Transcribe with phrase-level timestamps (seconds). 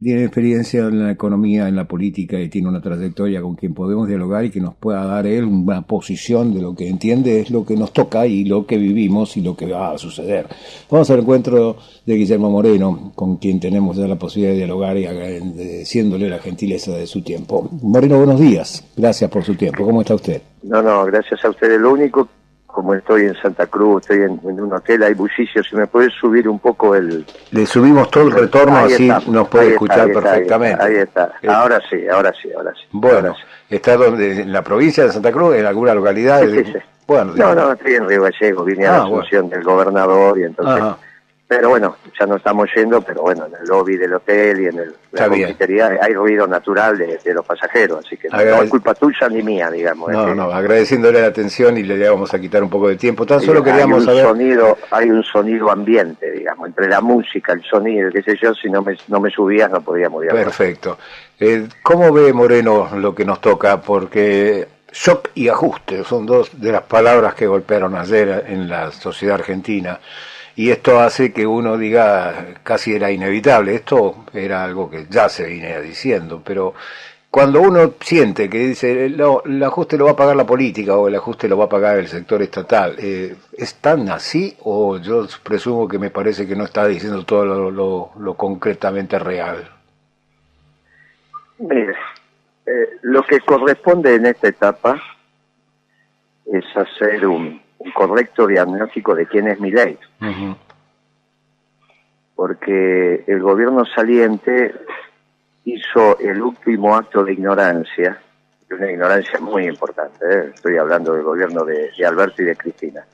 [0.00, 4.08] tiene experiencia en la economía, en la política y tiene una trayectoria con quien podemos
[4.08, 7.66] dialogar y que nos pueda dar él una posición de lo que entiende es lo
[7.66, 10.46] que nos toca y lo que vivimos y lo que va a suceder.
[10.90, 11.76] Vamos al encuentro
[12.06, 16.92] de Guillermo Moreno, con quien tenemos ya la posibilidad de dialogar y agradeciéndole la gentileza
[16.92, 17.68] de su tiempo.
[17.82, 18.82] Moreno, buenos días.
[18.96, 19.84] Gracias por su tiempo.
[19.84, 20.40] ¿Cómo está usted?
[20.62, 21.78] No, no, gracias a ustedes.
[21.78, 22.26] Lo único
[22.72, 26.48] como estoy en Santa Cruz, estoy en, un hotel, hay bullicio, si me puedes subir
[26.48, 27.24] un poco el...
[27.50, 30.82] Le subimos todo el retorno, así nos puede escuchar perfectamente.
[30.82, 32.82] Ahí está, eh, ahora sí, ahora sí, ahora sí.
[32.92, 33.34] Bueno,
[33.68, 36.40] ¿está donde, en la provincia de Santa Cruz, en alguna localidad?
[36.42, 36.74] Sí, sí,
[37.06, 40.44] Bueno, no, no, estoy en Río Gallego, vine a la ah, función del gobernador y
[40.44, 40.84] entonces...
[41.50, 44.78] Pero bueno, ya no estamos yendo, pero bueno, en el lobby del hotel y en
[44.78, 49.28] el, la confitería hay ruido natural de, los pasajeros, así que no es culpa tuya
[49.28, 50.12] ni mía, digamos.
[50.12, 53.26] No, no, agradeciéndole la atención y le vamos a quitar un poco de tiempo.
[53.26, 57.64] Tan solo queríamos hay un Sonido, hay un sonido ambiente, digamos, entre la música, el
[57.64, 60.98] sonido, qué sé yo, si no me, no me subías no podíamos ir Perfecto.
[61.40, 63.80] Eh, ¿Cómo ve Moreno lo que nos toca?
[63.80, 69.34] Porque shock y ajuste son dos de las palabras que golpearon ayer en la sociedad
[69.34, 69.98] argentina
[70.56, 75.44] y esto hace que uno diga casi era inevitable, esto era algo que ya se
[75.44, 76.74] venía diciendo, pero
[77.30, 81.14] cuando uno siente que dice el ajuste lo va a pagar la política o el
[81.14, 85.86] ajuste lo va a pagar el sector estatal, eh, ¿es tan así o yo presumo
[85.86, 89.70] que me parece que no está diciendo todo lo, lo, concretamente real?
[91.58, 91.94] Mire,
[92.66, 95.00] eh, lo que corresponde en esta etapa
[96.46, 99.98] es hacer un, un correcto diagnóstico de quién es mi ley.
[102.34, 104.74] Porque el gobierno saliente
[105.64, 108.20] hizo el último acto de ignorancia,
[108.70, 110.52] una ignorancia muy importante, ¿eh?
[110.54, 113.04] estoy hablando del gobierno de, Alberto y de Cristina,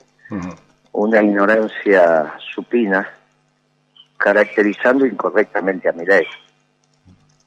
[0.91, 3.07] una ignorancia supina,
[4.17, 6.25] caracterizando incorrectamente a ley,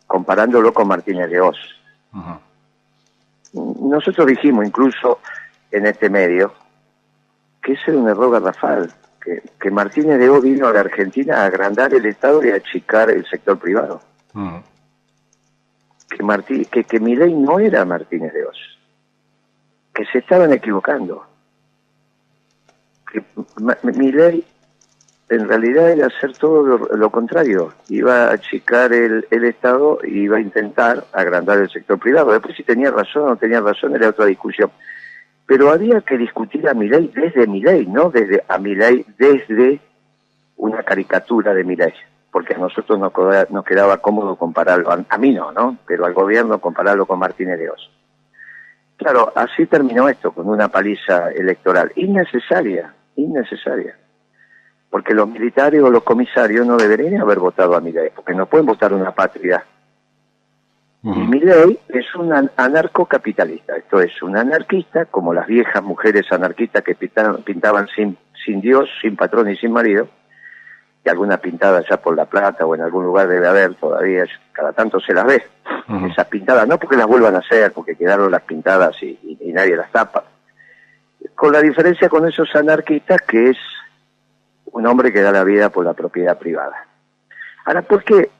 [0.06, 1.58] comparándolo con Martínez de Oz.
[3.52, 5.20] Nosotros dijimos incluso
[5.70, 6.54] en este medio
[7.62, 8.90] que ese era un error garrafal,
[9.22, 12.56] que, que Martínez de O vino a la Argentina a agrandar el Estado y a
[12.56, 14.00] achicar el sector privado.
[14.32, 14.58] Mm.
[16.08, 18.58] Que, Martí, que, que ley no era Martínez de Oz,
[19.94, 21.24] que se estaban equivocando.
[23.12, 23.22] Que
[23.92, 24.44] mi ley
[25.28, 30.38] en realidad era hacer todo lo, contrario, iba a achicar el, el, Estado y iba
[30.38, 32.32] a intentar agrandar el sector privado.
[32.32, 34.72] Después si tenía razón o no tenía razón era otra discusión
[35.50, 39.80] pero había que discutir a ley desde ley, no desde a ley desde
[40.56, 41.92] una caricatura de ley,
[42.30, 43.12] porque a nosotros nos,
[43.50, 45.76] nos quedaba cómodo compararlo, a, mí no, ¿no?
[45.88, 47.90] Pero al gobierno compararlo con Martínez de Oz.
[48.96, 53.98] Claro, así terminó esto, con una paliza electoral, innecesaria, innecesaria.
[54.88, 58.66] Porque los militares o los comisarios no deberían haber votado a ley, porque no pueden
[58.66, 59.64] votar una patria
[61.02, 66.94] y Milley es un anarcocapitalista, esto es, un anarquista, como las viejas mujeres anarquistas que
[66.94, 70.08] pintaban, pintaban sin, sin Dios, sin patrón y sin marido,
[71.02, 74.72] y alguna pintada ya por La Plata o en algún lugar debe haber todavía, cada
[74.72, 75.42] tanto se las ve,
[76.10, 79.76] esas pintadas, no porque las vuelvan a hacer, porque quedaron las pintadas y, y nadie
[79.76, 80.24] las tapa,
[81.34, 83.56] con la diferencia con esos anarquistas que es
[84.66, 86.86] un hombre que da la vida por la propiedad privada.
[87.64, 88.30] Ahora, ¿por qué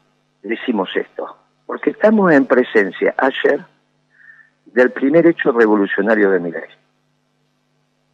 [0.43, 1.40] decimos esto?
[1.71, 3.65] Porque estamos en presencia ayer
[4.67, 6.69] del primer hecho revolucionario de mi ley.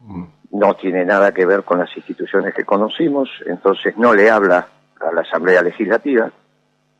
[0.00, 0.24] Mm.
[0.50, 4.68] No tiene nada que ver con las instituciones que conocimos, entonces no le habla
[5.00, 6.30] a la Asamblea Legislativa.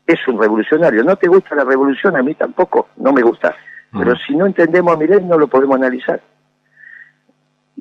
[0.07, 1.05] Es un revolucionario.
[1.05, 2.17] ¿No te gusta la revolución?
[2.17, 3.55] A mí tampoco, no me gusta.
[3.93, 6.23] Pero si no entendemos a mi ley, no lo podemos analizar.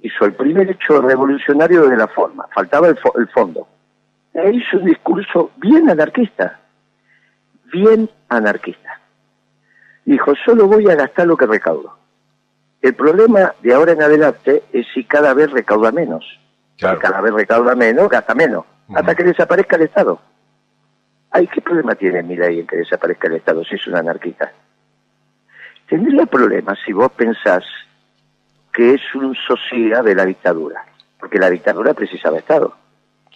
[0.01, 3.69] Hizo el primer hecho revolucionario de la forma, faltaba el, el fondo.
[4.33, 6.59] E hizo un discurso bien anarquista,
[7.71, 8.99] bien anarquista.
[10.05, 11.97] Dijo, solo voy a gastar lo que recaudo.
[12.81, 16.39] El problema de ahora en adelante es si cada vez recauda menos.
[16.77, 20.19] cada vez recauda menos, gasta menos, hasta que desaparezca el Estado.
[21.31, 24.51] Ay, ¿qué problema tiene ley en que desaparezca el Estado si es un anarquista?
[25.87, 27.63] Tendría problemas si vos pensás
[28.73, 30.85] que es un socia de la dictadura,
[31.19, 32.75] porque la dictadura precisa de Estado,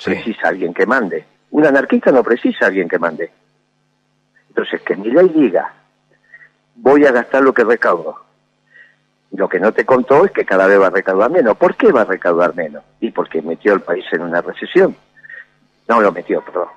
[0.04, 1.25] precisa alguien que mande.
[1.51, 3.31] Un anarquista no precisa alguien que mande.
[4.59, 5.73] Entonces, que mi ley diga,
[6.75, 8.19] voy a gastar lo que recaudo.
[9.31, 11.56] Lo que no te contó es que cada vez va a recaudar menos.
[11.56, 12.83] ¿Por qué va a recaudar menos?
[13.00, 14.97] Y porque metió el país en una recesión.
[15.88, 16.67] No lo metió, perdón.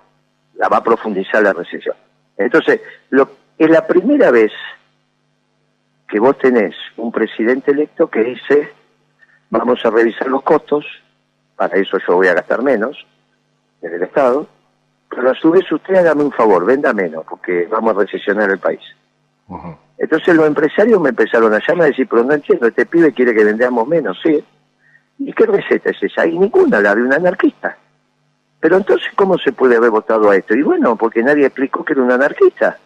[0.55, 1.97] La va a profundizar la recesión.
[2.37, 2.81] Entonces,
[3.11, 4.53] lo, es la primera vez
[6.09, 8.73] que vos tenés un presidente electo que dice,
[9.51, 10.87] vamos a revisar los costos,
[11.57, 12.97] para eso yo voy a gastar menos
[13.81, 14.47] en el Estado,
[15.15, 18.59] pero a su vez usted hágame un favor, venda menos, porque vamos a recesionar el
[18.59, 18.81] país.
[19.99, 23.35] Entonces los empresarios me empezaron a llamar y decir, pero no entiendo, este pibe quiere
[23.35, 24.43] que vendamos menos, ¿sí?
[25.19, 26.27] ¿Y qué receta es esa?
[26.27, 27.77] Y ninguna, la de un anarquista.
[28.59, 30.55] Pero entonces, ¿cómo se puede haber votado a esto?
[30.55, 32.79] Y bueno, porque nadie explicó que era un anarquista.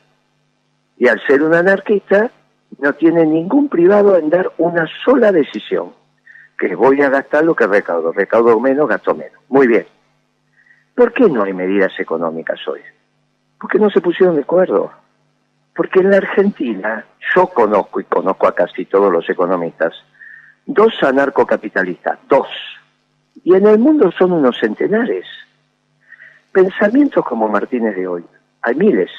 [0.98, 2.30] Y al ser un anarquista,
[2.78, 5.92] no tiene ningún privado en dar una sola decisión,
[6.58, 9.40] que voy a gastar lo que recaudo, recaudo menos, gasto menos.
[9.48, 9.86] Muy bien.
[10.96, 12.80] ¿Por qué no hay medidas económicas hoy?
[13.60, 14.90] Porque no se pusieron de acuerdo.
[15.74, 17.04] Porque en la Argentina,
[17.34, 19.92] yo conozco y conozco a casi todos los economistas,
[20.64, 22.48] dos anarcocapitalistas, dos.
[23.44, 25.26] Y en el mundo son unos centenares.
[26.50, 28.24] Pensamientos como Martínez de hoy,
[28.62, 29.10] hay miles,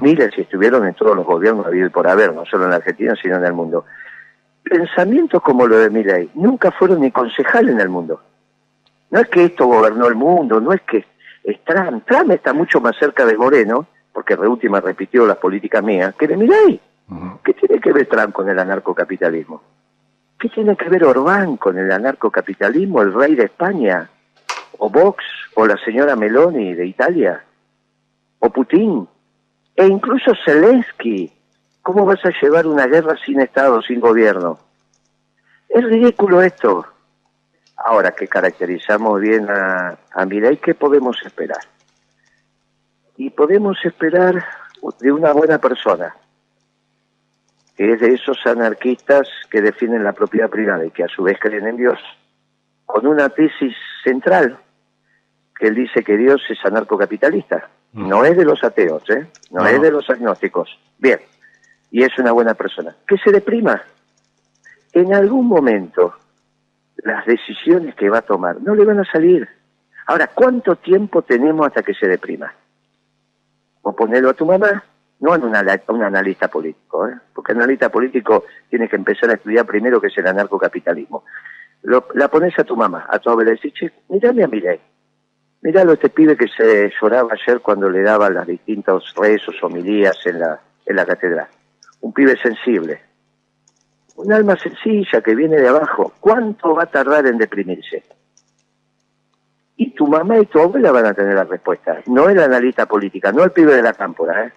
[0.00, 2.76] miles y estuvieron en todos los gobiernos habido y por haber, no solo en la
[2.76, 3.84] Argentina, sino en el mundo.
[4.62, 8.22] Pensamientos como lo de Milley nunca fueron ni concejal en el mundo.
[9.14, 11.06] No es que esto gobernó el mundo, no es que
[11.44, 12.04] es Trump.
[12.04, 16.36] Trump está mucho más cerca de Moreno, porque Reúltima repitió las políticas mías, que de
[16.36, 16.80] Milei.
[17.44, 19.62] ¿Qué tiene que ver Trump con el anarcocapitalismo?
[20.36, 24.10] ¿Qué tiene que ver Orbán con el anarcocapitalismo, el rey de España?
[24.78, 25.22] ¿O Vox?
[25.54, 27.44] ¿O la señora Meloni de Italia?
[28.40, 29.06] ¿O Putin?
[29.76, 31.32] E incluso Zelensky.
[31.82, 34.58] ¿Cómo vas a llevar una guerra sin Estado, sin gobierno?
[35.68, 36.84] Es ridículo esto.
[37.76, 40.26] Ahora que caracterizamos bien a, a
[40.62, 41.60] ¿qué podemos esperar?
[43.16, 44.44] Y podemos esperar
[45.00, 46.14] de una buena persona,
[47.76, 51.38] que es de esos anarquistas que defienden la propiedad privada y que a su vez
[51.40, 51.98] creen en Dios,
[52.84, 54.58] con una tesis central,
[55.58, 57.70] que él dice que Dios es anarcocapitalista.
[57.92, 59.28] No es de los ateos, ¿eh?
[59.52, 60.68] no, es de los agnósticos.
[60.98, 61.20] Bien,
[61.92, 62.96] y es una buena persona.
[63.06, 63.80] Que se deprima.
[64.92, 66.14] En algún momento
[66.98, 69.48] las decisiones que va a tomar no le van a salir.
[70.06, 72.52] Ahora, ¿cuánto tiempo tenemos hasta que se deprima?
[73.82, 74.84] O ponerlo a tu mamá,
[75.20, 77.14] no una, un analista político, ¿eh?
[77.34, 81.24] porque el analista político tiene que empezar a estudiar primero que es el anarcocapitalismo.
[82.14, 84.80] La pones a tu mamá, a tu abuela, y decís, che, mirame a Mirei.
[85.62, 90.40] Miralo este pibe que se lloraba ayer cuando le daban las distintos rezos, homilías en
[90.40, 91.48] la, en la catedral.
[92.00, 93.00] Un pibe sensible,
[94.16, 98.04] un alma sencilla que viene de abajo, ¿cuánto va a tardar en deprimirse?
[99.76, 103.32] Y tu mamá y tu abuela van a tener la respuesta, no el analista política,
[103.32, 104.52] no el pibe de la cámpora, ¿eh?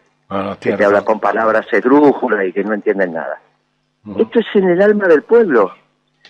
[0.59, 3.39] que te habla con palabras esdrújulas y que no entienden nada.
[4.17, 5.71] Esto es en el alma del pueblo.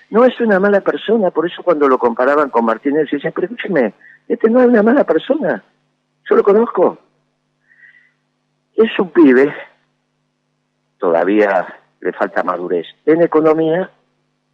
[0.10, 3.94] No es una mala persona, por eso cuando lo comparaban con Martínez, decían, pero escúcheme,
[4.28, 5.64] este no es una mala persona,
[6.30, 6.98] yo lo conozco.
[8.76, 9.54] Es un pibe,
[10.98, 11.68] todavía
[12.02, 13.90] le falta madurez en economía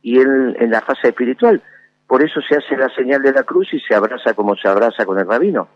[0.01, 1.61] y en, en la fase espiritual.
[2.07, 5.05] Por eso se hace la señal de la cruz y se abraza como se abraza
[5.05, 5.67] con el rabino.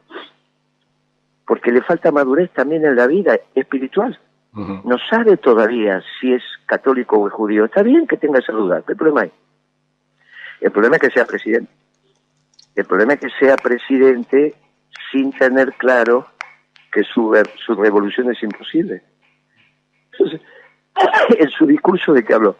[1.45, 4.19] Porque le falta madurez también en la vida espiritual.
[4.53, 7.65] No sabe todavía si es católico o es judío.
[7.65, 9.31] Está bien que tenga esa duda, ¿qué problema hay?
[10.61, 11.71] El problema es que sea presidente.
[12.75, 14.55] El problema es que sea presidente
[15.11, 16.27] sin tener claro
[16.91, 17.35] que su,
[17.65, 19.03] su revolución es imposible.
[20.11, 20.41] Entonces,
[21.37, 22.55] en su discurso de que habló.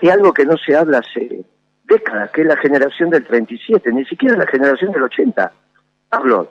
[0.00, 1.44] Y algo que no se habla hace
[1.84, 5.52] décadas, que es la generación del 37, ni siquiera la generación del 80.
[6.10, 6.48] Habló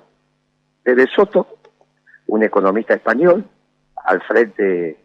[0.83, 1.47] de De Soto,
[2.27, 3.45] un economista español,
[4.03, 4.97] al frente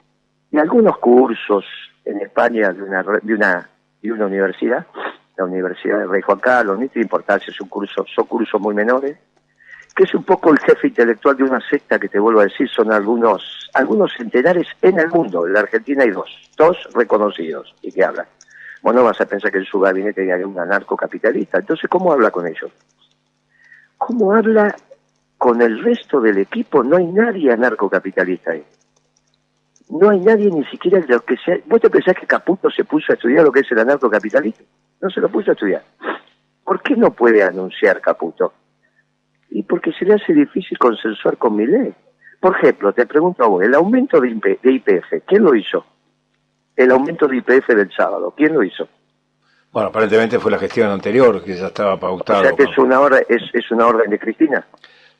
[0.50, 1.64] de algunos cursos
[2.04, 3.68] en España de una, de una,
[4.02, 4.86] de una universidad,
[5.36, 9.18] la Universidad de Rey Juan Carlos, ni importancia, es un son cursos muy menores,
[9.94, 12.68] que es un poco el jefe intelectual de una secta que te vuelvo a decir,
[12.68, 17.92] son algunos, algunos centenares en el mundo, en la Argentina hay dos, dos reconocidos y
[17.92, 18.26] que hablan.
[18.82, 22.30] Vos no vas a pensar que en su gabinete hay un anarcocapitalista, entonces ¿cómo habla
[22.30, 22.72] con ellos?
[23.96, 24.74] ¿Cómo habla
[25.38, 26.82] con el resto del equipo?
[26.82, 28.64] No hay nadie anarcocapitalista ahí.
[29.90, 31.56] No hay nadie ni siquiera de los que sea...
[31.66, 34.66] ¿Vos te pensás que Caputo se puso a estudiar lo que es el anarcocapitalismo?
[35.00, 35.82] No se lo puso a estudiar.
[36.64, 38.52] ¿Por qué no puede anunciar Caputo?
[39.54, 41.94] Y porque se le hace difícil consensuar con mi ley.
[42.40, 45.86] Por ejemplo, te pregunto a vos, el aumento de, IPF, ¿quién lo hizo?
[46.74, 48.88] El aumento de IPF del sábado, ¿quién lo hizo?
[49.70, 52.40] Bueno, aparentemente fue la gestión anterior que ya estaba pautado.
[52.40, 54.66] O sea que es una orden, es, es una orden de Cristina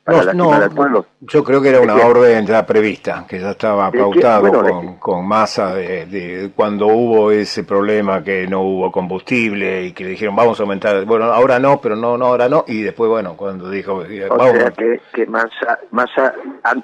[0.05, 5.27] no, Yo creo que era una orden ya prevista, que ya estaba pautado con, con,
[5.27, 10.59] masa de, cuando hubo ese problema que no hubo combustible y que le dijeron vamos
[10.59, 13.95] a aumentar, bueno, ahora no, pero no, no, ahora no, y después, bueno, cuando dijo...
[13.95, 16.33] O sea que, que masa, masa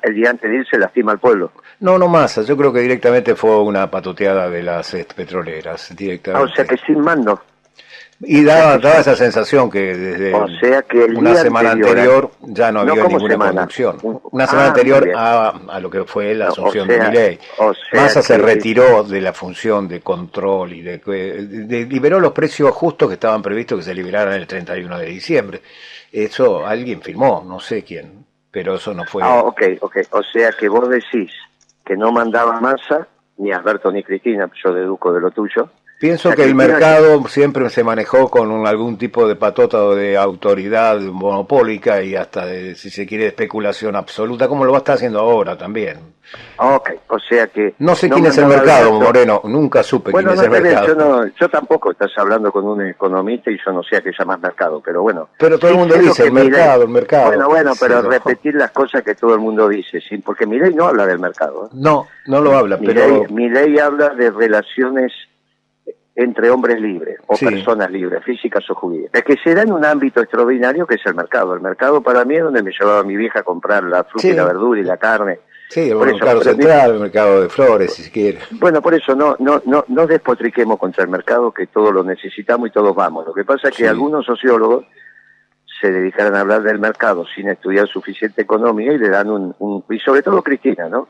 [0.01, 1.51] el día antes de irse lastima al pueblo.
[1.79, 6.47] No, no masa, yo creo que directamente fue una patoteada de las petroleras, directamente.
[6.47, 7.39] Ah, o sea que sin mando.
[8.23, 10.35] Y daba, daba esa sensación que desde
[11.15, 13.97] una semana anterior, ya no había ninguna conducción.
[14.31, 17.39] Una semana ah, anterior a, lo que fue la asunción de Miley.
[17.93, 23.15] Massa se retiró de la función de control y de, liberó los precios justos que
[23.15, 25.61] estaban previstos que se liberaran el 31 de diciembre.
[26.11, 29.23] Eso alguien firmó, no sé quién, pero eso no fue.
[29.23, 29.97] Ah, ok, ok.
[30.11, 31.31] O sea que vos decís
[31.83, 35.69] que no mandaba Massa, ni Alberto ni Cristina, yo deduzco de lo tuyo,
[36.01, 40.99] Pienso que el mercado siempre se manejó con algún tipo de patota o de autoridad
[40.99, 45.19] monopólica y hasta de, si se quiere, especulación absoluta, como lo va a estar haciendo
[45.19, 45.99] ahora también.
[46.57, 47.75] Ok, o sea que...
[47.77, 50.87] No sé quién es el mercado, Moreno, nunca supe quién es el mercado.
[50.87, 54.09] Yo, no, yo tampoco, estás hablando con un economista y yo no sé a qué
[54.17, 55.29] llamas mercado, pero bueno.
[55.37, 57.27] Pero todo el mundo dice el mercado, el mercado.
[57.27, 60.17] Bueno, bueno, pero repetir las cosas que todo el mundo dice, ¿sí?
[60.17, 61.67] porque ley no habla del mercado.
[61.67, 61.69] ¿eh?
[61.73, 63.23] No, no lo habla, pero...
[63.29, 65.11] ley habla de relaciones
[66.15, 69.11] entre hombres libres o personas libres, físicas o jurídicas.
[69.13, 71.53] Es que se da en un ámbito extraordinario que es el mercado.
[71.53, 74.33] El mercado para mí es donde me llevaba mi vieja a comprar la fruta y
[74.33, 75.39] la verdura y la carne.
[75.69, 78.39] Sí, el mercado central, el mercado de flores, si quiere.
[78.59, 82.67] Bueno, por eso no, no, no, no despotriquemos contra el mercado, que todos lo necesitamos
[82.67, 83.25] y todos vamos.
[83.25, 84.83] Lo que pasa es que algunos sociólogos
[85.81, 89.99] se dedicaran a hablar del mercado sin estudiar suficiente economía y le dan un, y
[89.99, 91.07] sobre todo Cristina, ¿no?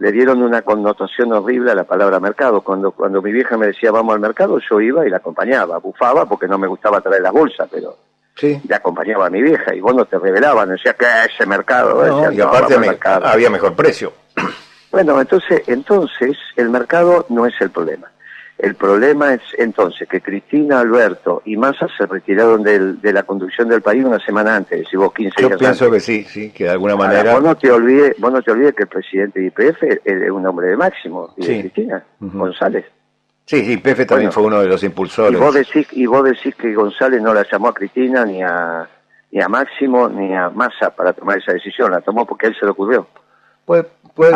[0.00, 2.60] Le dieron una connotación horrible a la palabra mercado.
[2.62, 6.26] Cuando, cuando mi vieja me decía vamos al mercado, yo iba y la acompañaba, bufaba
[6.26, 7.96] porque no me gustaba traer la bolsa, pero
[8.34, 8.60] sí.
[8.68, 12.40] le acompañaba a mi vieja y vos no te revelaban, decía que ese mercado, y
[12.40, 14.12] aparte había mejor precio.
[14.90, 18.10] Bueno, entonces, entonces el mercado no es el problema.
[18.58, 23.82] El problema es entonces que Cristina, Alberto y Massa se retiraron de la conducción del
[23.82, 26.96] país una semana antes, si vos 15 Yo pienso que sí, sí, que de alguna
[26.96, 27.34] manera...
[27.34, 30.44] vos, no te olvides, vos no te olvides que el presidente de IPF es un
[30.44, 32.84] hombre de Máximo, y de Cristina, González.
[33.44, 35.40] Sí, sí, IPF también fue uno de los impulsores.
[35.40, 38.88] Y vos, decís, y vos decís que González no la llamó a Cristina ni a,
[39.30, 42.66] ni a Máximo ni a Massa para tomar esa decisión, la tomó porque él se
[42.66, 43.06] lo ocurrió.
[43.68, 44.32] Pues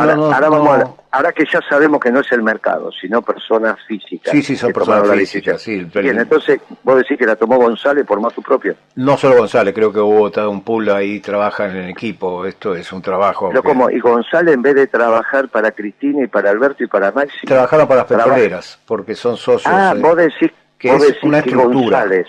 [1.11, 4.31] ahora, que ya sabemos que no es el mercado, sino personas físicas.
[4.31, 5.85] Sí, sí, son personas físicas, sí.
[5.85, 8.77] Bien, entonces, ¿vos decís que la tomó González por más su propio?
[8.95, 12.93] No solo González, creo que hubo todo un pool ahí, trabajan en equipo, esto es
[12.93, 13.49] un trabajo...
[13.49, 17.11] Pero como, y González en vez de trabajar para Cristina y para Alberto y para
[17.11, 17.47] Maxi...
[17.47, 19.75] Trabajaron para las petroleras, porque son socios...
[19.75, 22.27] Ah, vos decís, que vos decís que González,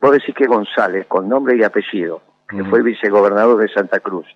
[0.00, 4.26] vos decís que González, con nombre y apellido, que fue vicegobernador de Santa Cruz,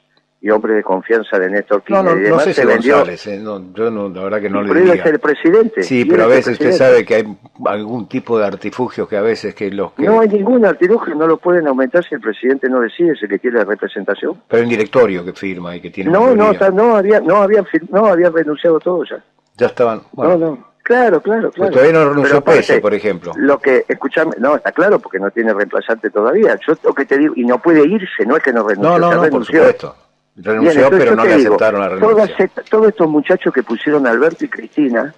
[0.45, 2.05] y hombre de confianza de Néstor Kirchner.
[2.05, 4.75] No, no, no sé si González, eh, no, yo no, la verdad que no le
[4.75, 4.93] diría.
[4.93, 5.83] es el presidente.
[5.83, 9.55] Sí, pero a veces usted sabe que hay algún tipo de artilugios que a veces
[9.55, 10.03] que los que...
[10.03, 13.39] No hay ningún artilugio, no lo pueden aumentar si el presidente no decide, el que
[13.39, 14.43] quiere la representación.
[14.47, 16.11] Pero un directorio que firma y que tiene...
[16.11, 19.25] No, no, no, había, no, había, no había renunciado todo ya.
[19.57, 20.03] Ya estaban...
[20.13, 20.37] Bueno.
[20.37, 20.75] No, no.
[20.83, 21.71] Claro, claro, claro.
[21.73, 23.33] todavía no renunció Pese, por ejemplo.
[23.37, 26.59] Lo que, escuchame, no, está claro, porque no tiene reemplazante todavía.
[26.67, 29.11] Yo lo que te digo, y no puede irse, no es que no renunció, no,
[29.11, 29.97] no, no, por supuesto.
[30.37, 32.50] Renunció, pero no le aceptaron la renuncia.
[32.69, 35.14] Todos, estos muchachos que pusieron Alberto y Cristina,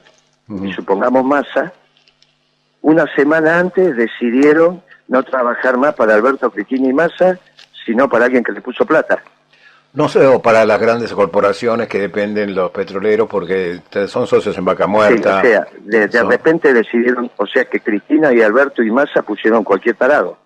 [0.49, 1.73] y supongamos Massa,
[2.82, 7.38] una semana antes decidieron no trabajar más para Alberto, Cristina y Massa,
[7.85, 9.23] sino para alguien que le puso plata.
[9.94, 14.64] No sé, o para las grandes corporaciones que dependen los petroleros porque son socios en
[14.66, 15.38] vaca muerta.
[15.38, 19.64] o sea, de, de repente decidieron, o sea que Cristina y Alberto y Massa pusieron
[19.64, 20.37] cualquier tarado.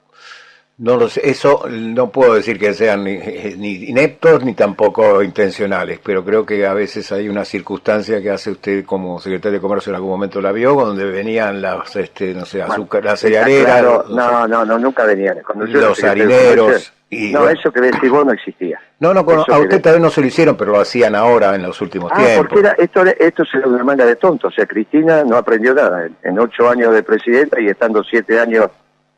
[0.80, 6.24] No lo sé, eso no puedo decir que sean ni, ineptos ni tampoco intencionales, pero
[6.24, 9.96] creo que a veces hay una circunstancia que hace usted como secretario de Comercio en
[9.96, 14.08] algún momento la vio, donde venían las, este, no sé, azúcar, las cerealeras.
[14.08, 15.36] no, no, no, nunca venían.
[15.54, 16.94] los harineros.
[17.10, 18.80] Y, no, eso que decís vos no existía.
[19.00, 21.62] No, no, a usted tal vez no se lo hicieron, pero lo hacían ahora en
[21.62, 22.46] los últimos ah, tiempos.
[22.46, 24.50] porque era, esto, esto es una manga de tontos.
[24.50, 26.08] O sea, Cristina no aprendió nada.
[26.22, 28.70] En, ocho años de presidenta y estando siete años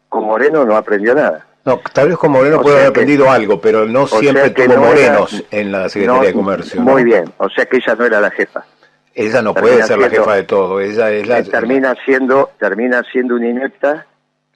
[0.09, 1.47] con Moreno no aprendió nada.
[1.65, 5.71] No, tal vez con Moreno puede haber aprendido algo, pero no siempre tuvo morenos en
[5.71, 6.81] la Secretaría de Comercio.
[6.81, 8.65] Muy bien, o sea que ella no era la jefa.
[9.15, 11.43] Ella no puede ser la jefa de todo, ella es la...
[11.43, 14.07] Termina siendo, termina siendo una inepta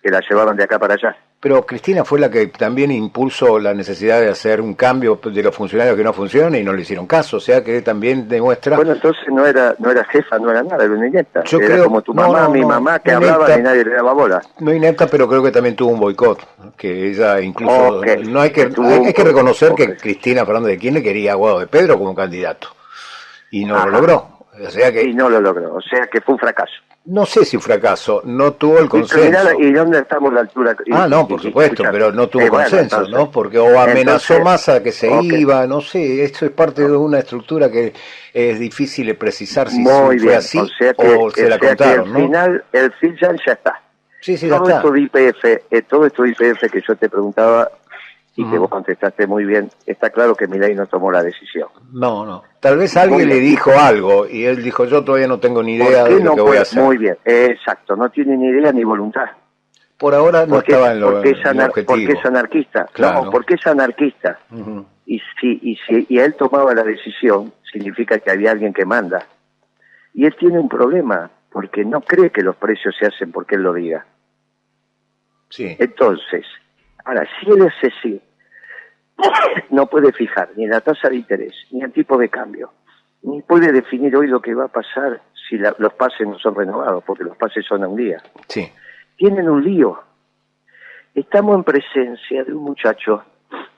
[0.03, 1.17] que la llevaron de acá para allá.
[1.39, 5.55] Pero Cristina fue la que también impulsó la necesidad de hacer un cambio de los
[5.55, 8.77] funcionarios que no funcionan y no le hicieron caso, o sea que también demuestra...
[8.77, 11.45] Bueno, entonces no era no era jefa, no era nada, era una inepta.
[11.45, 14.41] Yo era creo, como tu mamá, mi mamá, que hablaba y nadie le daba bola.
[14.61, 18.03] No inepta, pero creo que también tuvo un boicot, que ella incluso...
[18.29, 21.67] no hay que, hay, que reconocer que Cristina Fernández de Kirchner quería a Guado de
[21.67, 22.69] Pedro como candidato
[23.51, 24.39] y no lo logró.
[24.59, 25.03] O sea que...
[25.03, 28.23] Y no lo logró, o sea que fue un fracaso no sé si un fracaso,
[28.25, 29.61] no tuvo el consenso.
[29.61, 30.77] ¿Y dónde estamos la altura?
[30.93, 33.31] Ah, no, por supuesto, pero no tuvo consenso, ¿no?
[33.31, 37.21] Porque o amenazó más a que se iba, no sé, esto es parte de una
[37.21, 37.93] estructura que
[38.33, 40.59] es difícil de precisar si fue así
[40.97, 43.83] o, se la contaron, al final el final ya está.
[44.21, 47.71] Sí, sí, todo esto de IPF, eh, todo esto de IPF que yo te preguntaba
[48.37, 51.69] y que vos contestaste muy bien, está claro que Milei no tomó la decisión.
[51.91, 52.43] No, no.
[52.61, 56.05] Tal vez alguien le dijo algo y él dijo, yo todavía no tengo ni idea
[56.05, 56.83] de lo que voy a hacer.
[56.83, 59.27] Muy bien, exacto, no tiene ni idea ni voluntad.
[59.97, 62.87] Por ahora no estaba en lo, porque es, porque es anarquista.
[62.93, 63.25] Claro.
[63.25, 64.39] No, porque es anarquista.
[65.07, 69.27] y, si, y si y él tomaba la decisión, significa que había alguien que manda.
[70.13, 73.63] Y él tiene un problema, porque no cree que los precios se hacen porque él
[73.63, 74.05] lo diga.
[75.49, 75.75] Sí.
[75.79, 76.45] Entonces,
[77.07, 78.21] ahora, si es así,
[79.71, 82.73] no puede fijar ni la tasa de interés, ni el tipo de cambio,
[83.23, 87.03] ni puede definir hoy lo que va a pasar si los pases no son renovados,
[87.05, 88.23] porque los pases son a un día.
[88.49, 88.71] Sí
[89.17, 89.99] tienen un lío.
[91.15, 93.25] Estamos en presencia de un muchacho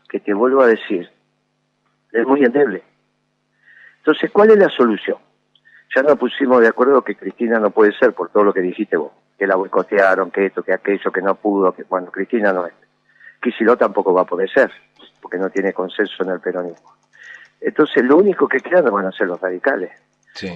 [0.09, 1.09] que te vuelvo a decir,
[2.13, 2.83] es muy endeble.
[3.99, 5.19] Entonces, ¿cuál es la solución?
[5.95, 8.97] Ya nos pusimos de acuerdo que Cristina no puede ser por todo lo que dijiste
[8.97, 12.67] vos, que la boicotearon, que esto, que aquello, que no pudo, que bueno, Cristina no
[12.67, 12.75] es.
[13.41, 14.71] Kicillof tampoco va a poder ser,
[15.21, 16.95] porque no tiene consenso en el peronismo.
[17.61, 19.91] Entonces, lo único que queda no van a ser los radicales.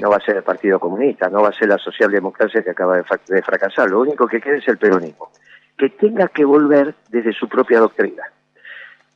[0.01, 2.97] No va a ser el Partido Comunista, no va a ser la socialdemocracia que acaba
[2.99, 3.91] de, fracasar.
[3.91, 5.31] Lo único que queda es el peronismo,
[5.77, 8.23] que tenga que volver desde su propia doctrina.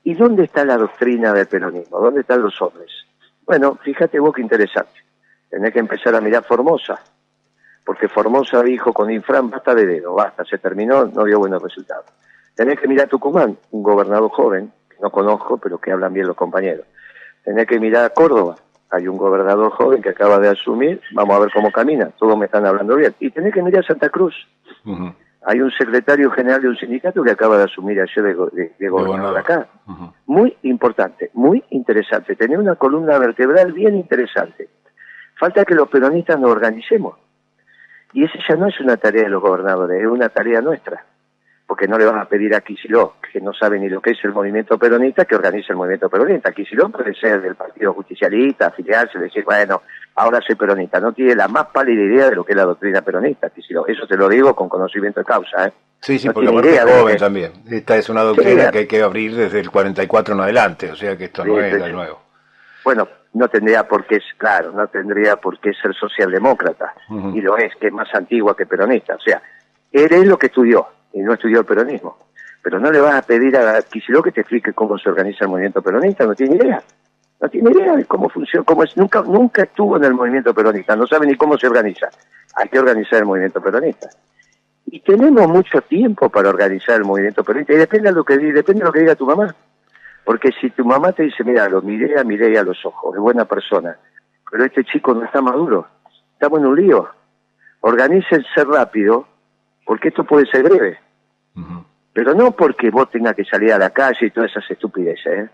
[0.03, 2.01] ¿Y dónde está la doctrina del peronismo?
[2.01, 2.91] ¿Dónde están los hombres?
[3.45, 5.05] Bueno, fíjate vos qué interesante.
[5.49, 7.01] Tenés que empezar a mirar Formosa,
[7.85, 12.07] porque Formosa dijo con Infran, basta de dedo, basta, se terminó, no dio buenos resultados.
[12.57, 16.35] Tenés que mirar Tucumán, un gobernador joven, que no conozco, pero que hablan bien los
[16.35, 16.87] compañeros.
[17.45, 18.57] Tenés que mirar Córdoba,
[18.91, 22.47] hay un gobernador joven que acaba de asumir, vamos a ver cómo camina, todos me
[22.47, 23.15] están hablando bien.
[23.21, 24.35] Y tenés que mirar Santa Cruz.
[25.45, 28.25] Hay un secretario general de un sindicato que acaba de asumir ayer
[28.79, 29.69] de, gobernador acá.
[30.25, 32.37] Muy importante, muy interesante.
[32.37, 34.71] Tener una columna vertebral bien interesante.
[35.39, 37.19] Falta que los peronistas nos organicemos.
[38.15, 41.05] Y esa ya no es una tarea de los gobernadores, es una tarea nuestra
[41.67, 44.19] porque no le van a pedir a Kicillof, que no sabe ni lo que es
[44.25, 46.53] el movimiento peronista, que organice el movimiento peronista.
[46.53, 49.83] Kicillof puede ser del Partido Justicialista, afiliarse, decir, bueno,
[50.15, 51.01] ahora soy peronista.
[51.01, 53.89] No tiene la más pálida idea de lo que es la doctrina peronista, Kicillof.
[53.89, 55.73] Eso te lo digo con conocimiento de causa, ¿eh?
[56.01, 57.53] Sí, sí, porque aparte es joven también.
[57.69, 61.17] Esta es una doctrina que hay que abrir desde el 44 en adelante, o sea
[61.17, 62.21] que esto no es de nuevo.
[62.85, 66.95] Bueno, no tendría por qué, claro, no tendría por qué ser socialdemócrata,
[67.35, 69.17] y lo es, que es más antigua que peronista.
[69.17, 69.43] O sea,
[69.91, 72.19] eres lo que estudió, y no estudió el peronismo.
[72.63, 75.51] Pero no le vas a pedir a Kicillof que te explique cómo se organiza el
[75.51, 76.83] movimiento peronista, no tiene idea.
[77.41, 80.95] No tiene idea de cómo funciona, cómo es, nunca, nunca estuvo en el movimiento peronista,
[80.95, 82.09] no sabe ni cómo se organiza.
[82.55, 84.11] Hay que organizar el movimiento peronista.
[84.87, 88.81] Y tenemos mucho tiempo para organizar el movimiento peronista, y depende de lo que, depende
[88.81, 89.55] de lo que diga tu mamá.
[90.25, 93.21] Porque si tu mamá te dice, mira, lo miré a miré a los ojos, es
[93.21, 93.97] buena persona,
[94.51, 95.87] pero este chico no está maduro,
[96.33, 97.09] estamos en un lío.
[97.81, 99.27] Organícense rápido,
[99.87, 101.06] porque esto puede ser breve.
[102.13, 105.49] Pero no porque vos tengas que salir a la calle y todas esas estupideces, ¿eh?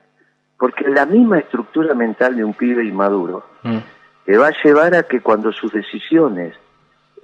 [0.58, 3.78] porque la misma estructura mental de un pibe inmaduro mm.
[4.24, 6.54] te va a llevar a que cuando sus decisiones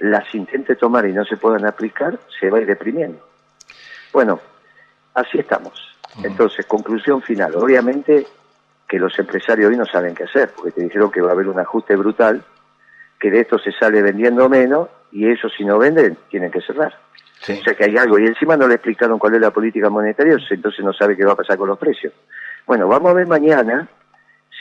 [0.00, 3.24] las intente tomar y no se puedan aplicar, se va a ir deprimiendo.
[4.12, 4.40] Bueno,
[5.14, 5.96] así estamos.
[6.22, 7.54] Entonces, conclusión final.
[7.54, 8.26] Obviamente
[8.88, 11.48] que los empresarios hoy no saben qué hacer, porque te dijeron que va a haber
[11.48, 12.42] un ajuste brutal,
[13.20, 16.96] que de esto se sale vendiendo menos y ellos si no venden tienen que cerrar.
[17.42, 18.18] O sea que hay algo.
[18.18, 21.33] Y encima no le explicaron cuál es la política monetaria, entonces no sabe qué va
[21.33, 22.12] a pasar con los precios.
[22.66, 23.88] Bueno, vamos a ver mañana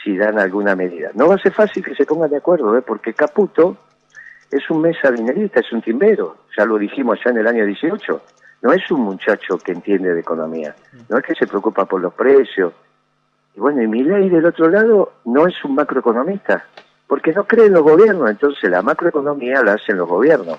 [0.02, 1.10] si dan alguna medida.
[1.14, 2.82] No va a ser fácil que se pongan de acuerdo, ¿eh?
[2.82, 3.76] porque Caputo
[4.50, 6.36] es un mesa dinerista, es un timbero.
[6.56, 8.22] Ya lo dijimos ya en el año 18.
[8.62, 10.74] No es un muchacho que entiende de economía.
[11.08, 12.72] No es que se preocupa por los precios.
[13.54, 16.64] Y bueno, y ley del otro lado no es un macroeconomista,
[17.06, 18.30] porque no cree en los gobiernos.
[18.30, 20.58] Entonces la macroeconomía la hacen los gobiernos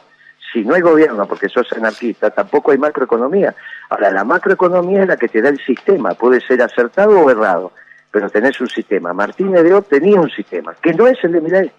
[0.51, 3.55] si no hay gobierno porque sos anarquista, tampoco hay macroeconomía.
[3.89, 7.71] Ahora, la macroeconomía es la que te da el sistema, puede ser acertado o errado,
[8.11, 9.13] pero tenés un sistema.
[9.13, 11.71] Martínez de O tenía un sistema, que no es el de Milei,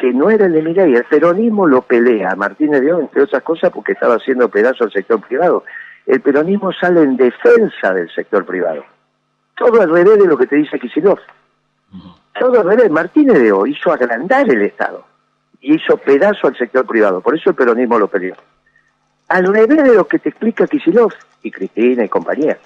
[0.00, 0.94] que no era el de Milei.
[0.94, 4.84] El peronismo lo pelea a Martínez de O, entre otras cosas, porque estaba haciendo pedazo
[4.84, 5.64] al sector privado.
[6.06, 8.84] El peronismo sale en defensa del sector privado.
[9.56, 11.20] Todo al revés de lo que te dice Kicillof.
[12.38, 12.90] Todo al revés.
[12.90, 15.09] Martínez de O hizo agrandar el Estado
[15.60, 17.20] y hizo pedazo al sector privado.
[17.20, 18.34] Por eso el peronismo lo peleó.
[19.28, 22.58] Al revés de lo que te explica Kisilov y Cristina y compañía.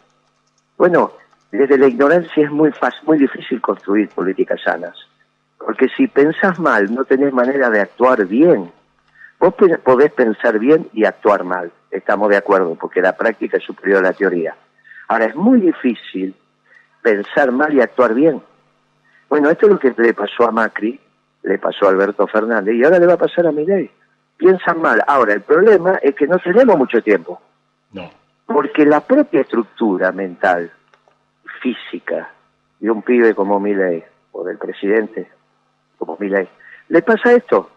[0.77, 1.13] Bueno,
[1.51, 4.97] desde la ignorancia es muy fácil, muy difícil construir políticas sanas.
[5.59, 8.71] Porque si pensás mal, no tenés manera de actuar bien.
[9.39, 11.71] Vos podés pensar bien y actuar mal.
[11.91, 14.57] Estamos de acuerdo, porque la práctica es superior a la teoría.
[15.09, 16.35] Ahora, es muy difícil
[17.03, 18.43] pensar mal y actuar bien.
[19.29, 20.99] Bueno, esto es lo que le pasó a Macri
[21.45, 23.91] le pasó a Alberto Fernández y ahora le va a pasar a Milei.
[24.37, 25.03] piensan mal.
[25.07, 27.41] Ahora, el problema es que no tenemos mucho tiempo.
[27.93, 28.11] No.
[28.47, 30.71] Porque la propia estructura mental,
[31.61, 32.31] física,
[32.81, 35.29] de un pibe como Milei, o del presidente
[35.99, 36.49] como Milei,
[36.89, 37.71] le pasa esto,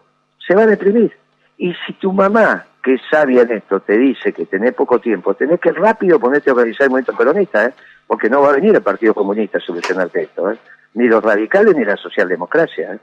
[0.44, 1.12] se va a deprimir.
[1.58, 5.34] Y si tu mamá, que es sabia en esto, te dice que tenés poco tiempo,
[5.34, 7.74] tenés que rápido ponerte a organizar el movimiento peronista, ¿eh?
[8.06, 10.58] porque no va a venir el Partido Comunista a solucionarte esto, ¿eh?
[10.94, 12.94] ni los radicales ni la socialdemocracia.
[12.94, 12.98] ¿eh?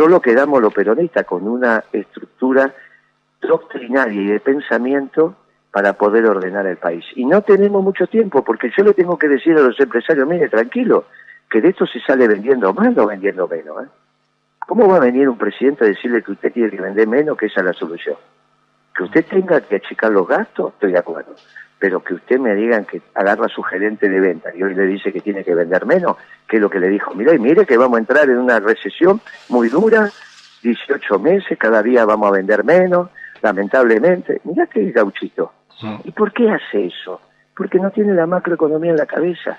[0.00, 2.74] Solo quedamos los peronistas con una estructura
[3.42, 5.36] doctrinaria y de pensamiento
[5.70, 7.04] para poder ordenar el país.
[7.16, 10.48] Y no tenemos mucho tiempo, porque yo le tengo que decir a los empresarios, mire,
[10.48, 11.04] tranquilo,
[11.50, 13.84] que de esto se sale vendiendo más o vendiendo menos.
[13.84, 13.88] ¿eh?
[14.66, 17.46] ¿Cómo va a venir un presidente a decirle que usted tiene que vender menos, que
[17.46, 18.16] esa es la solución?
[19.00, 21.34] Que usted tenga que achicar los gastos, estoy de acuerdo.
[21.78, 24.82] Pero que usted me digan que agarra a su gerente de venta y hoy le
[24.82, 27.78] dice que tiene que vender menos, que es lo que le dijo, mire, mire que
[27.78, 30.10] vamos a entrar en una recesión muy dura,
[30.62, 33.08] 18 meses, cada día vamos a vender menos,
[33.40, 34.42] lamentablemente.
[34.44, 35.50] Mira qué gauchito.
[36.04, 37.22] ¿Y por qué hace eso?
[37.56, 39.58] Porque no tiene la macroeconomía en la cabeza.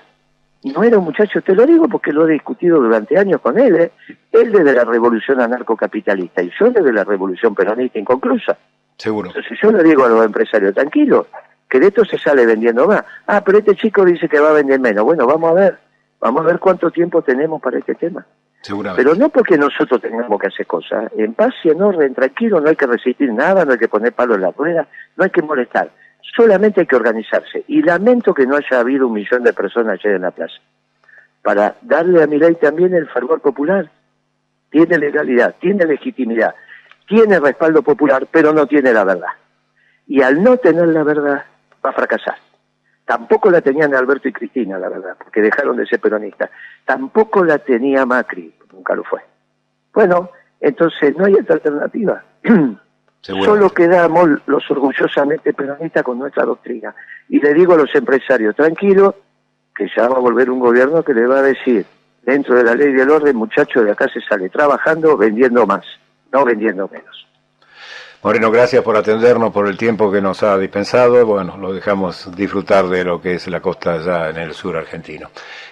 [0.64, 3.74] No era un muchacho, te lo digo porque lo he discutido durante años con él,
[3.76, 3.92] ¿eh?
[4.30, 8.56] él desde la revolución anarcocapitalista y yo desde la revolución peronista inconclusa.
[8.96, 9.28] Seguro.
[9.28, 11.26] Entonces yo le digo a los empresarios, tranquilo,
[11.68, 13.04] que de esto se sale vendiendo más.
[13.26, 15.04] Ah, pero este chico dice que va a vender menos.
[15.04, 15.78] Bueno, vamos a ver,
[16.20, 18.24] vamos a ver cuánto tiempo tenemos para este tema.
[18.60, 19.02] Seguramente.
[19.02, 22.68] Pero no porque nosotros tengamos que hacer cosas, en paz y en orden, tranquilo, no
[22.68, 25.42] hay que resistir nada, no hay que poner palo en la rueda, no hay que
[25.42, 25.90] molestar
[26.34, 27.64] solamente hay que organizarse.
[27.68, 30.58] Y lamento que no haya habido un millón de personas ayer en la plaza.
[31.42, 33.90] Para darle a ley también el fervor popular.
[34.70, 36.54] Tiene legalidad, tiene legitimidad,
[37.06, 39.28] tiene respaldo popular, pero no tiene la verdad.
[40.06, 41.44] Y al no tener la verdad,
[41.84, 42.36] va a fracasar.
[43.04, 46.50] Tampoco la tenían Alberto y Cristina, la verdad, porque dejaron de ser peronistas.
[46.84, 49.20] Tampoco la tenía Macri, nunca lo fue.
[49.92, 50.30] Bueno,
[50.60, 52.24] entonces no hay otra alternativa.
[53.22, 56.94] Solo quedamos los orgullosamente peronistas con nuestra doctrina.
[57.28, 59.14] Y le digo a los empresarios, tranquilo,
[59.74, 61.86] que ya va a volver un gobierno que le va a decir,
[62.22, 65.84] dentro de la ley del orden, muchachos, de acá se sale trabajando, vendiendo más,
[66.32, 67.26] no vendiendo menos.
[68.24, 71.26] Moreno, gracias por atendernos, por el tiempo que nos ha dispensado.
[71.26, 75.28] Bueno, lo dejamos disfrutar de lo que es la costa allá en el sur argentino.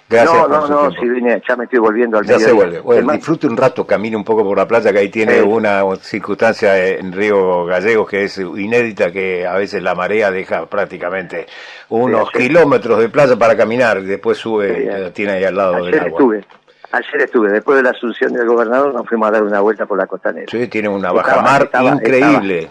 [0.09, 2.81] Gracias no, no, no, si vine, ya me estoy volviendo al Ya se vuelve.
[2.81, 6.77] Bueno, disfrute un rato, camine un poco por la playa, que ahí tiene una circunstancia
[6.89, 11.47] en Río Gallegos que es inédita, que a veces la marea deja prácticamente
[11.91, 16.09] unos kilómetros de playa para caminar y después sube, tiene ahí al lado del agua.
[16.09, 16.45] Estuve.
[16.92, 19.96] Ayer estuve, después de la asunción del gobernador, nos fuimos a dar una vuelta por
[19.96, 20.46] la costanera.
[20.50, 22.68] Sí, tiene una bajamar increíble.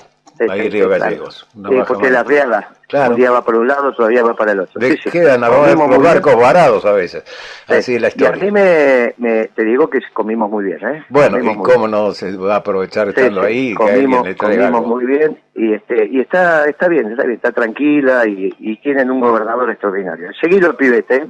[0.49, 1.47] ahí en Río Gallegos.
[1.53, 2.69] sí, porque la riada,
[3.07, 4.81] un día va por un lado, todavía va para el otro.
[4.81, 7.23] Le quedan a los barcos varados a veces.
[7.67, 8.35] Así es la historia.
[8.35, 10.79] Y a mí me, te digo que comimos muy bien.
[10.85, 11.05] ¿eh?
[11.07, 13.73] Bueno, y cómo no se va a aprovechar estando ahí.
[13.73, 18.53] Comimos, comimos muy bien y este y está está bien, está bien, está tranquila y,
[18.59, 20.29] y tienen un gobernador extraordinario.
[20.41, 21.27] Seguido el pibete, ¿eh?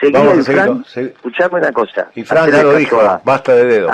[0.00, 2.08] Seguí el Fran, escuchame una cosa.
[2.14, 3.90] Y Fran ya lo dijo, basta de dedo.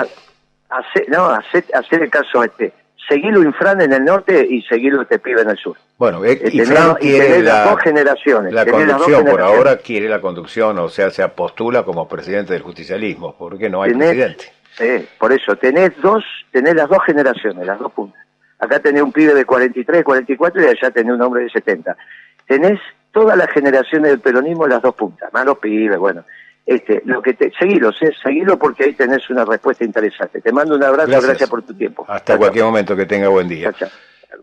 [1.07, 2.73] no, hacer, hacer el caso a este.
[3.07, 5.77] Seguilo Infran en el norte y seguilo este pibe en el sur.
[5.97, 8.53] Bueno, eh, y Fran quiere la, las dos generaciones.
[8.53, 13.35] La conducción, por ahora quiere la conducción, o sea, se postula como presidente del justicialismo,
[13.37, 14.51] porque no hay presidente.
[14.77, 18.21] Sí, por eso, tenés dos, tenés las dos generaciones, las dos puntas.
[18.59, 21.95] Acá tenés un pibe de 43, 44 y allá tenés un hombre de 70.
[22.47, 22.79] Tenés
[23.15, 26.25] todas las generaciones del peronismo las dos puntas, más los pibes, bueno.
[26.65, 30.41] Este, lo que te, seguilo, seguilo porque ahí tenés una respuesta interesante.
[30.41, 32.03] Te mando un abrazo, gracias, por tu tiempo.
[32.09, 33.73] Hasta cualquier momento que tenga buen día.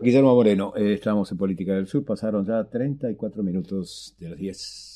[0.01, 4.92] Guillermo Moreno, eh, estamos en Política del Sur, pasaron ya 34 minutos de las 10.